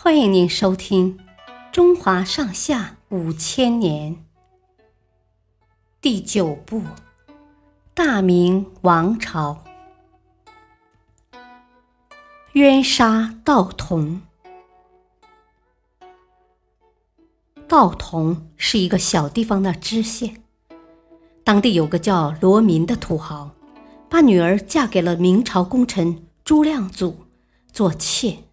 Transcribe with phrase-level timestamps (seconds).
[0.00, 1.18] 欢迎您收听
[1.72, 4.14] 《中华上下五千年》
[6.00, 6.78] 第九部
[7.94, 9.64] 《大明王朝》，
[12.52, 14.22] 冤杀道童。
[17.66, 20.44] 道童是一个小地方的知县，
[21.42, 23.50] 当地有个叫罗民的土豪，
[24.08, 27.26] 把女儿嫁给了明朝功臣朱亮祖
[27.72, 28.44] 做妾。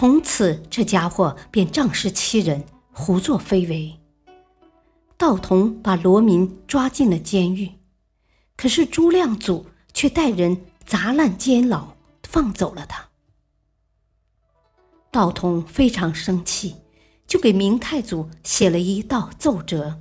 [0.00, 3.98] 从此，这家伙便仗势欺人，胡作非为。
[5.16, 7.72] 道童把罗民抓进了监狱，
[8.56, 13.08] 可是朱亮祖却带人砸烂监牢，放走了他。
[15.10, 16.76] 道童非常生气，
[17.26, 19.98] 就给明太祖写了一道奏折。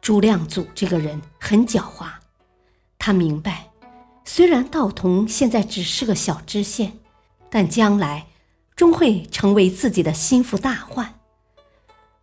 [0.00, 2.08] 朱亮祖这个人很狡猾，
[2.98, 3.70] 他明白，
[4.24, 6.98] 虽然道童现在只是个小知县，
[7.48, 8.26] 但将来。
[8.76, 11.18] 终会成为自己的心腹大患，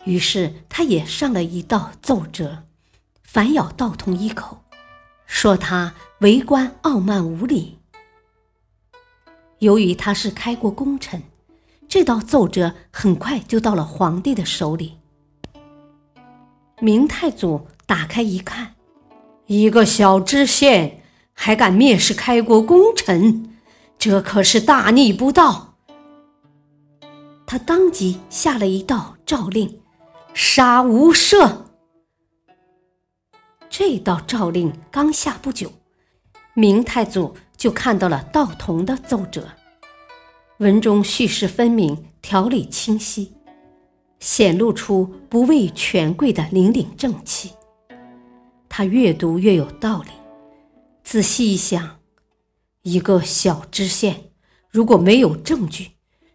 [0.05, 2.65] 于是他也上了一道奏折，
[3.23, 4.63] 反咬道童一口，
[5.25, 7.79] 说他为官傲慢无礼。
[9.57, 11.23] 由于他是开国功臣，
[11.89, 14.99] 这道奏折很快就到了皇帝的手里。
[16.79, 18.75] 明太祖打开一看，
[19.47, 21.01] 一个小知县
[21.33, 23.57] 还敢蔑视开国功臣，
[23.97, 25.72] 这可是大逆不道！
[27.53, 29.79] 他当即下了一道诏令，
[30.33, 31.55] 杀无赦。
[33.69, 35.71] 这道诏令刚下不久，
[36.55, 39.47] 明太祖就看到了道童的奏折，
[40.57, 43.31] 文中叙事分明，条理清晰，
[44.19, 47.51] 显露出不畏权贵的凛凛正气。
[48.67, 50.09] 他越读越有道理，
[51.03, 51.99] 仔细一想，
[52.81, 54.31] 一个小知县
[54.71, 55.91] 如果没有证据，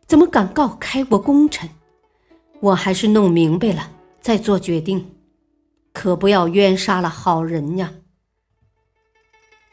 [0.09, 1.69] 怎么敢告开国功臣？
[2.61, 3.91] 我还是弄明白了
[4.23, 5.15] 再做决定，
[5.93, 7.93] 可不要冤杀了好人呀！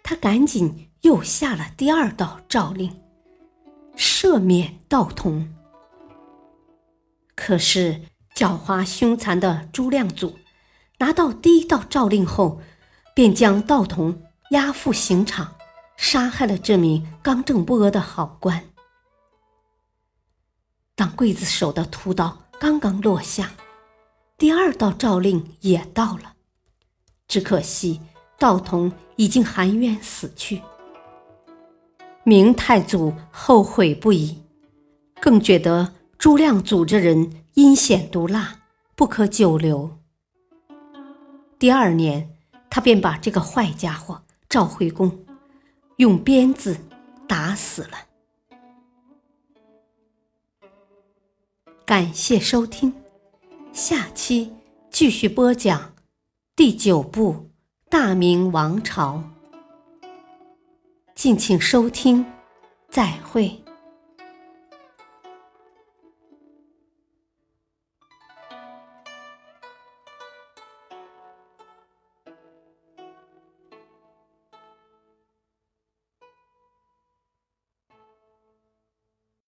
[0.03, 2.99] 他赶紧又下了第二道诏令，
[3.95, 5.55] 赦免道童。
[7.33, 8.01] 可是
[8.35, 10.37] 狡猾凶残的朱亮祖
[10.97, 12.59] 拿到第一道诏令后，
[13.15, 14.21] 便将道童
[14.51, 15.55] 押赴刑场，
[15.95, 18.61] 杀害了这名刚正不阿的好官。
[21.15, 23.51] 刽子手的屠刀刚刚落下，
[24.37, 26.33] 第二道诏令也到了。
[27.27, 27.99] 只可惜
[28.37, 30.61] 道童已经含冤死去。
[32.23, 34.41] 明太祖后悔不已，
[35.19, 38.61] 更觉得朱亮祖这人阴险毒辣，
[38.95, 39.97] 不可久留。
[41.57, 42.29] 第二年，
[42.69, 45.25] 他便把这个坏家伙召回宫，
[45.97, 46.77] 用鞭子
[47.27, 47.97] 打死了。
[51.85, 52.91] 感谢收听，
[53.71, 54.51] 下期
[54.89, 55.93] 继续播讲
[56.55, 57.33] 第九部
[57.91, 59.23] 《大明王朝》，
[61.13, 62.25] 敬请收听，
[62.89, 63.64] 再会。